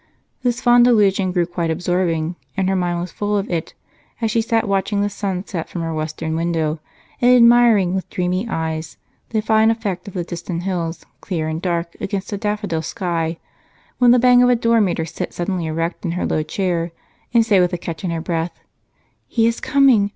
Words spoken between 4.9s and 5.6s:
the sun